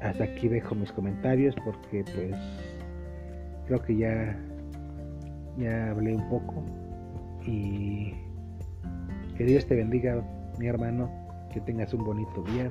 [0.00, 2.36] hasta aquí dejo mis comentarios porque pues
[3.66, 4.38] creo que ya
[5.56, 6.62] ya hablé un poco
[7.46, 8.12] y
[9.36, 10.22] que Dios te bendiga
[10.58, 11.10] mi hermano
[11.52, 12.70] que tengas un bonito día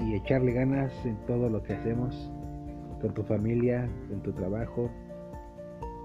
[0.00, 2.30] y echarle ganas en todo lo que hacemos
[3.00, 4.90] con tu familia, en tu trabajo.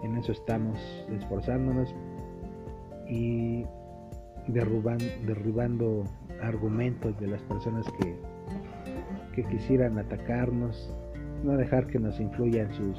[0.03, 1.93] En eso estamos esforzándonos
[3.09, 3.65] y
[4.47, 6.03] derribando
[6.41, 8.15] argumentos de las personas que,
[9.33, 10.93] que quisieran atacarnos,
[11.43, 12.93] no dejar que nos influya en su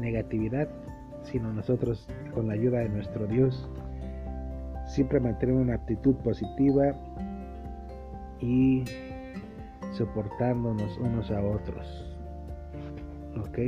[0.00, 0.68] negatividad,
[1.22, 3.68] sino nosotros con la ayuda de nuestro Dios
[4.88, 6.92] siempre mantener una actitud positiva
[8.40, 8.84] y
[9.92, 12.16] soportándonos unos a otros.
[13.38, 13.58] ¿Ok?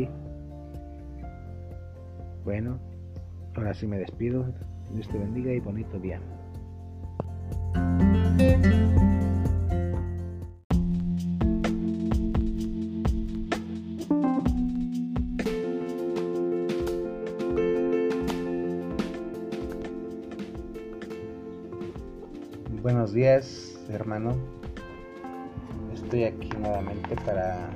[2.44, 2.78] Bueno,
[3.54, 4.46] ahora sí me despido.
[4.92, 6.20] Dios te bendiga y bonito día.
[22.82, 24.34] Buenos días, hermano
[26.10, 27.70] estoy aquí nuevamente para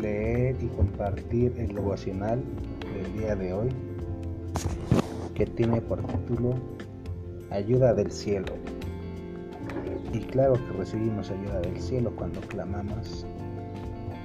[0.00, 2.42] leer y compartir el devocional
[2.94, 3.68] del día de hoy
[5.34, 6.54] que tiene por título
[7.50, 8.54] Ayuda del cielo.
[10.12, 13.26] Y claro que recibimos ayuda del cielo cuando clamamos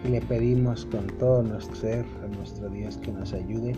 [0.05, 3.75] y le pedimos con todo nuestro ser a nuestro Dios que nos ayude.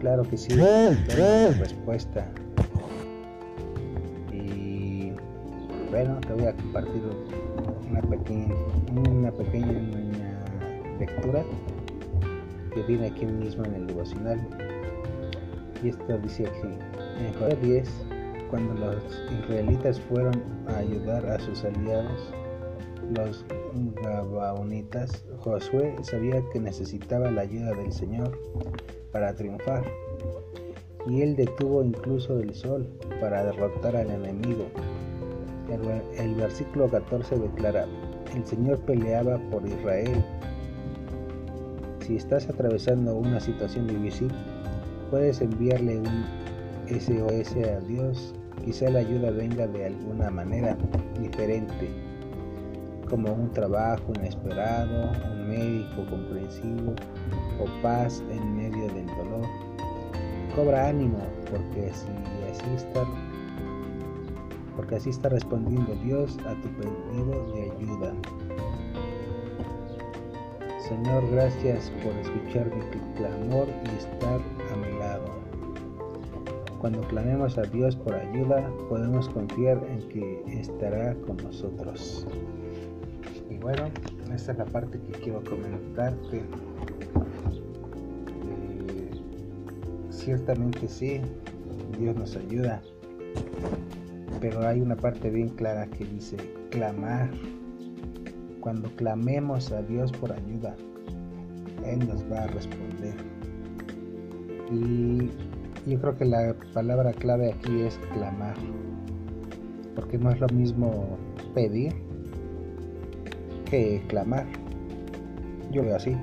[0.00, 2.28] Claro que sí, tenemos respuesta.
[4.32, 5.12] Y
[5.90, 7.02] bueno, te voy a compartir
[7.90, 8.54] una pequeña,
[8.96, 9.72] una pequeña
[10.98, 11.44] lectura
[12.74, 14.40] que viene aquí mismo en el devocional.
[15.82, 16.68] Y esto dice aquí,
[17.18, 17.90] en Josué 10,
[18.52, 19.02] cuando los
[19.40, 22.32] israelitas fueron a ayudar a sus aliados,
[23.16, 23.46] los
[24.02, 28.38] Gabaonitas, Josué sabía que necesitaba la ayuda del Señor
[29.10, 29.82] para triunfar.
[31.06, 32.86] Y él detuvo incluso el sol
[33.20, 34.66] para derrotar al enemigo
[36.18, 37.86] el, versículo 14 declara,
[38.34, 40.22] el Señor peleaba por Israel.
[42.00, 44.30] Si estás atravesando una situación difícil,
[45.10, 46.24] puedes enviarle un
[46.88, 48.34] SOS a Dios,
[48.64, 50.76] quizá la ayuda venga de alguna manera
[51.20, 51.90] diferente,
[53.08, 56.94] como un trabajo inesperado, un médico comprensivo
[57.60, 59.46] o paz en medio del dolor.
[60.54, 61.18] Cobra ánimo
[61.50, 62.08] porque si
[62.50, 63.06] así está
[64.76, 68.12] porque así está respondiendo Dios a tu pedido de ayuda.
[70.88, 74.40] Señor, gracias por escuchar mi clamor y estar
[74.72, 74.81] a.
[76.82, 82.26] Cuando clamemos a Dios por ayuda, podemos confiar en que estará con nosotros.
[83.48, 83.84] Y bueno,
[84.34, 86.38] esta es la parte que quiero comentarte.
[88.48, 89.10] Eh,
[90.10, 91.20] ciertamente sí,
[92.00, 92.82] Dios nos ayuda,
[94.40, 96.36] pero hay una parte bien clara que dice
[96.70, 97.30] clamar
[98.58, 100.74] cuando clamemos a Dios por ayuda,
[101.86, 103.14] Él nos va a responder.
[104.72, 105.30] Y
[105.86, 108.54] yo creo que la palabra clave aquí es clamar,
[109.94, 111.18] porque no es lo mismo
[111.54, 111.92] pedir
[113.70, 114.46] que clamar.
[115.70, 116.16] Yo veo así.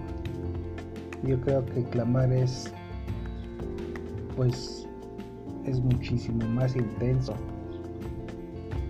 [1.23, 2.71] Yo creo que clamar es,
[4.35, 4.87] pues,
[5.65, 7.33] es muchísimo más intenso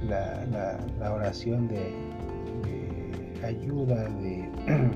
[0.07, 1.93] la, la oración de,
[3.43, 4.49] ayuda, de,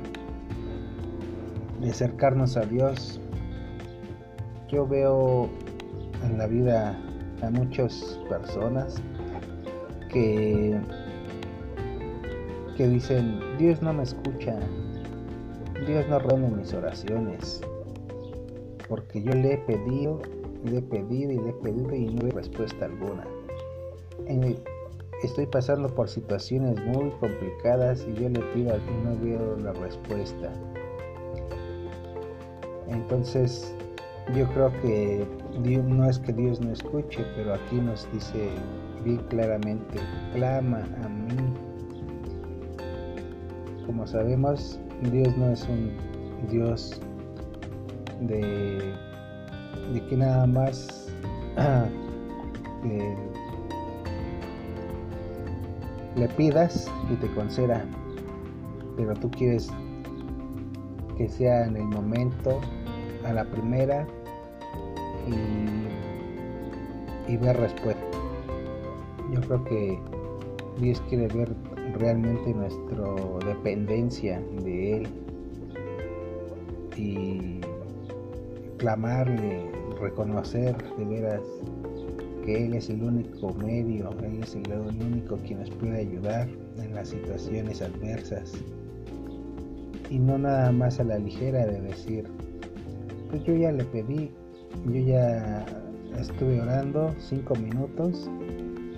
[1.81, 3.19] de acercarnos a Dios.
[4.69, 5.49] Yo veo
[6.23, 6.97] en la vida
[7.41, 9.01] a muchas personas
[10.11, 10.79] que,
[12.77, 14.57] que dicen, Dios no me escucha,
[15.85, 17.61] Dios no responde mis oraciones,
[18.87, 20.21] porque yo le he pedido,
[20.63, 23.25] le he pedido y le he pedido y no hay respuesta alguna.
[25.23, 30.51] Estoy pasando por situaciones muy complicadas y yo le pido y no veo la respuesta.
[32.89, 33.73] Entonces,
[34.35, 35.25] yo creo que
[35.61, 38.49] Dios, no es que Dios no escuche, pero aquí nos dice
[39.03, 39.99] bien claramente,
[40.33, 41.35] clama a mí.
[43.85, 44.79] Como sabemos,
[45.11, 45.91] Dios no es un
[46.49, 46.99] Dios
[48.21, 48.93] de,
[49.93, 51.07] de que nada más
[52.85, 53.15] eh,
[56.15, 57.85] le pidas y te conceda,
[58.97, 59.69] pero tú quieres
[61.17, 62.59] que sea en el momento,
[63.23, 64.05] a la primera
[67.27, 68.01] y, ver respuesta.
[69.33, 69.99] Yo creo que
[70.79, 71.53] Dios quiere ver
[71.97, 73.09] realmente nuestra
[73.45, 75.07] dependencia de Él
[76.95, 77.59] y
[78.77, 81.41] clamarle, reconocer de veras
[82.45, 86.47] que Él es el único medio, Él es el único quien nos puede ayudar
[86.77, 88.53] en las situaciones adversas.
[90.09, 92.25] Y no nada más a la ligera de decir,
[93.29, 94.29] pues yo ya le pedí,
[94.85, 95.65] yo ya
[96.19, 98.29] estuve orando cinco minutos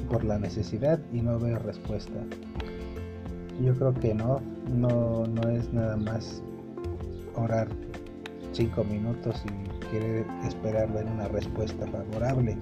[0.10, 2.20] por la necesidad y no veo respuesta.
[3.64, 6.44] Yo creo que no, no, no es nada más
[7.36, 7.68] orar
[8.52, 12.58] cinco minutos y querer esperar ver una respuesta favorable.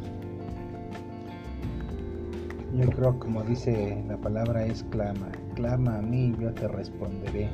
[2.76, 7.50] Yo creo como dice la palabra es clama, clama a mí y yo te responderé.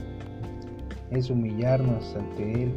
[1.12, 2.74] Es humillarnos ante Él,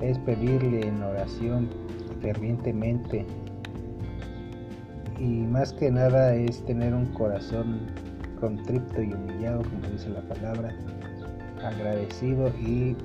[0.00, 1.68] es pedirle en oración
[2.20, 3.26] fervientemente.
[5.18, 7.86] Y más que nada es tener un corazón
[8.40, 10.74] contrito y humillado, como dice la palabra,
[11.62, 12.96] agradecido y,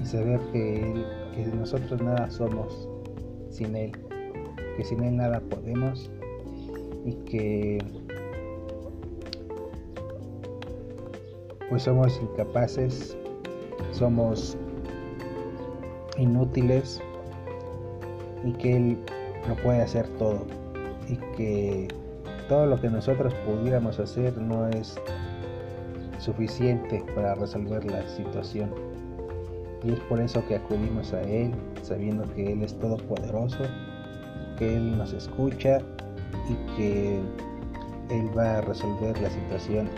[0.00, 2.88] y saber que, que nosotros nada somos
[3.50, 3.92] sin Él
[4.76, 6.10] que sin él nada podemos
[7.04, 7.78] y que
[11.68, 13.16] pues somos incapaces,
[13.92, 14.56] somos
[16.18, 17.00] inútiles
[18.44, 18.98] y que Él
[19.48, 20.44] lo puede hacer todo
[21.08, 21.88] y que
[22.48, 24.98] todo lo que nosotros pudiéramos hacer no es
[26.18, 28.70] suficiente para resolver la situación.
[29.84, 33.64] Y es por eso que acudimos a Él, sabiendo que Él es todopoderoso
[34.58, 35.78] que Él nos escucha
[36.48, 37.18] y que
[38.10, 39.88] Él va a resolver la situación.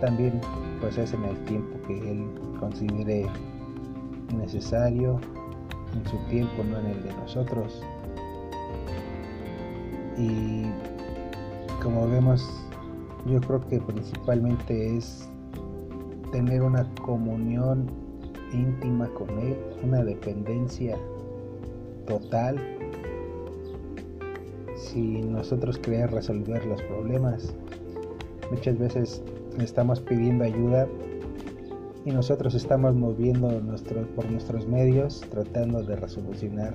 [0.00, 0.40] También
[0.80, 2.26] pues es en el tiempo que Él
[2.58, 3.26] considere
[4.36, 5.18] necesario,
[5.94, 7.82] en su tiempo, no en el de nosotros.
[10.16, 10.64] Y
[11.82, 12.48] como vemos,
[13.26, 15.28] yo creo que principalmente es
[16.32, 17.86] tener una comunión
[18.52, 20.96] íntima con Él, una dependencia
[22.06, 22.58] total
[24.76, 27.54] si nosotros queremos resolver los problemas.
[28.50, 29.22] Muchas veces
[29.64, 30.86] estamos pidiendo ayuda
[32.04, 36.74] y nosotros estamos moviendo nuestro, por nuestros medios tratando de resolucionar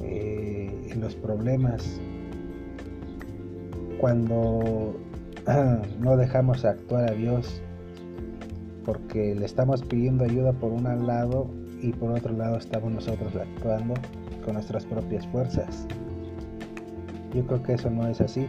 [0.00, 2.00] eh, los problemas
[3.98, 4.96] cuando
[6.00, 7.62] no dejamos actuar a Dios
[8.84, 11.48] porque le estamos pidiendo ayuda por un lado
[11.80, 13.94] y por otro lado estamos nosotros actuando
[14.44, 15.86] con nuestras propias fuerzas.
[17.34, 18.46] Yo creo que eso no es así.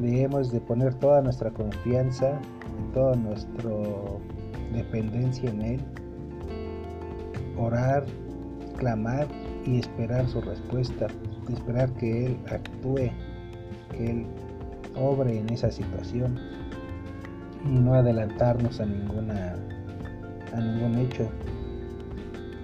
[0.00, 2.40] Debemos de poner toda nuestra confianza,
[2.94, 3.70] toda nuestra
[4.72, 5.80] dependencia en Él,
[7.56, 8.04] orar,
[8.78, 9.26] clamar
[9.66, 11.06] y esperar su respuesta,
[11.52, 13.10] esperar que Él actúe
[13.90, 14.26] que Él
[14.96, 16.38] obre en esa situación
[17.64, 19.54] y no adelantarnos a ninguna
[20.54, 21.28] a ningún hecho.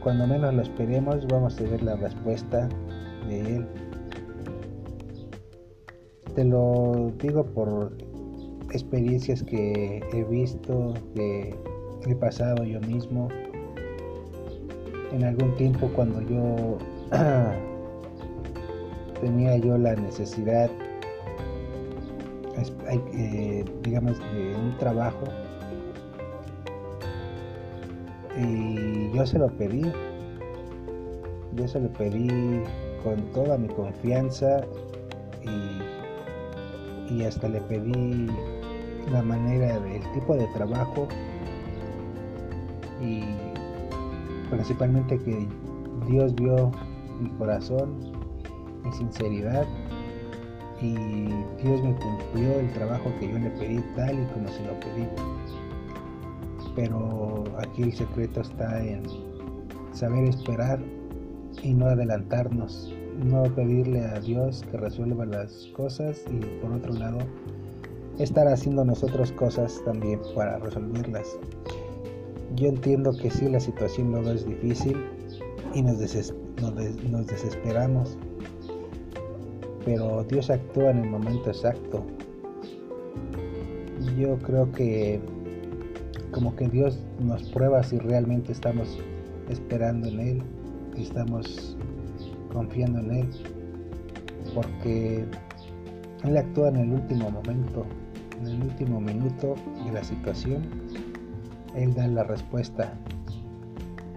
[0.03, 2.69] Cuando menos lo esperemos vamos a ver la respuesta
[3.29, 3.67] de Él.
[6.37, 7.97] Te lo digo por
[8.71, 11.57] experiencias que he visto, que
[12.07, 13.29] he pasado yo mismo.
[15.13, 16.79] En algún tiempo cuando yo
[19.21, 20.71] tenía yo la necesidad
[22.89, 25.25] eh, digamos, de un trabajo.
[28.39, 29.91] Y yo se lo pedí.
[31.55, 32.63] Yo se lo pedí
[33.03, 34.61] con toda mi confianza
[35.43, 35.76] y,
[37.11, 38.27] y hasta le pedí
[39.11, 41.07] la manera del tipo de trabajo
[43.01, 43.23] y
[44.51, 45.47] principalmente que
[46.09, 46.73] Dios vio
[47.21, 47.99] mi corazón,
[48.85, 49.67] mi sinceridad
[50.81, 50.95] y
[51.63, 55.09] Dios me cumplió el trabajo que yo le pedí tal y como se lo pedí.
[56.75, 59.03] Pero aquí el secreto está en
[59.93, 60.79] saber esperar
[61.63, 62.95] y no adelantarnos,
[63.25, 67.19] no pedirle a Dios que resuelva las cosas y por otro lado
[68.19, 71.39] estar haciendo nosotros cosas también para resolverlas.
[72.55, 74.97] Yo entiendo que sí la situación luego es difícil
[75.75, 78.17] y nos, desesperamos
[79.85, 82.05] pero Dios actúa en el momento exacto.
[84.19, 85.21] Yo creo que
[86.33, 88.99] como que Dios nos prueba si realmente estamos
[89.49, 90.43] esperando en Él,
[90.97, 91.77] y estamos
[92.57, 93.29] confiando en Él,
[94.55, 95.27] porque
[96.25, 97.85] Él actúa en el último momento,
[98.41, 100.63] en el último minuto de la situación,
[101.75, 102.95] Él da la respuesta,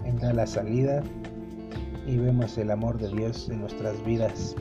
[0.06, 1.02] Él da la salida
[2.06, 4.56] y vemos el amor de Dios en nuestras vidas.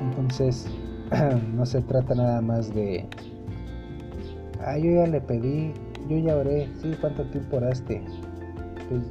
[0.00, 0.68] Entonces,
[1.52, 3.08] no se trata nada más de,
[4.64, 5.74] ah, yo ya le pedí,
[6.08, 8.04] yo ya oré, sí, ¿cuánto tiempo oraste?
[8.88, 9.02] Pues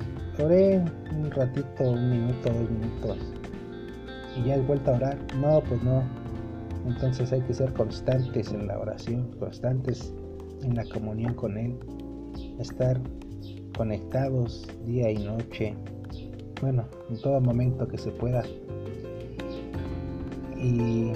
[0.44, 3.18] oré un ratito, un minuto, dos minutos,
[4.36, 5.18] y ya has vuelto a orar.
[5.40, 6.04] No, pues no.
[6.88, 10.14] Entonces hay que ser constantes en la oración, constantes
[10.62, 11.78] en la comunión con Él,
[12.60, 13.00] estar
[13.76, 15.76] conectados día y noche,
[16.62, 18.44] bueno, en todo momento que se pueda.
[20.58, 21.12] Y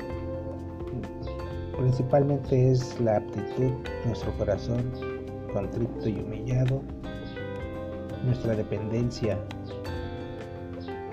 [1.78, 3.72] principalmente es la aptitud,
[4.06, 4.92] nuestro corazón
[5.54, 6.82] contrito y humillado,
[8.24, 9.38] nuestra dependencia,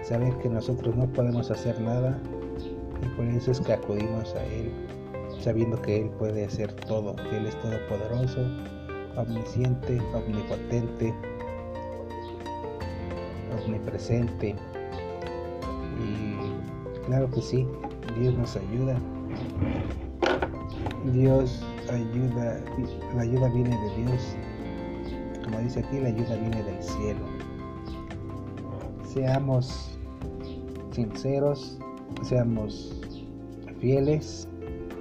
[0.02, 2.18] saber que nosotros no podemos hacer nada
[3.02, 4.72] y por eso es que acudimos a Él,
[5.40, 8.40] sabiendo que Él puede hacer todo, que Él es todopoderoso,
[9.16, 11.14] omnisciente, omnipotente,
[13.64, 14.54] omnipresente.
[15.98, 17.66] Y claro que sí,
[18.18, 18.98] Dios nos ayuda.
[21.12, 22.60] Dios ayuda,
[23.14, 24.36] la ayuda viene de Dios.
[25.46, 27.20] Como dice aquí, la ayuda viene del cielo.
[29.04, 29.96] Seamos
[30.90, 31.78] sinceros,
[32.22, 33.00] seamos
[33.80, 34.48] fieles,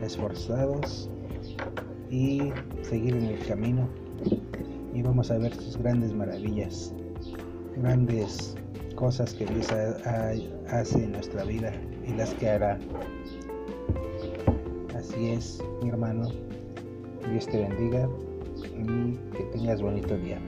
[0.04, 1.10] esforzados
[2.12, 2.52] y
[2.84, 3.90] seguir en el camino.
[4.94, 6.94] Y vamos a ver sus grandes maravillas,
[7.78, 8.56] grandes
[8.94, 11.74] cosas que Dios hace en nuestra vida
[12.08, 12.78] y las que hará.
[14.96, 16.30] Así es, mi hermano.
[17.32, 18.08] Dios te bendiga
[19.36, 20.40] que tengas bonito día.